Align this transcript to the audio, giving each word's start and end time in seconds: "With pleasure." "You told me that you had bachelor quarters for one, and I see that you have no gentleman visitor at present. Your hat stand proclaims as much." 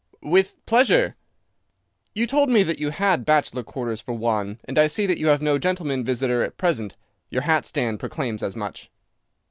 "With 0.23 0.55
pleasure." 0.65 1.15
"You 2.15 2.25
told 2.25 2.49
me 2.49 2.63
that 2.63 2.79
you 2.79 2.89
had 2.89 3.23
bachelor 3.23 3.61
quarters 3.61 4.01
for 4.01 4.13
one, 4.15 4.59
and 4.65 4.79
I 4.79 4.87
see 4.87 5.05
that 5.05 5.19
you 5.19 5.27
have 5.27 5.43
no 5.43 5.59
gentleman 5.59 6.03
visitor 6.03 6.41
at 6.41 6.57
present. 6.57 6.97
Your 7.29 7.43
hat 7.43 7.67
stand 7.67 7.99
proclaims 7.99 8.41
as 8.41 8.55
much." 8.55 8.89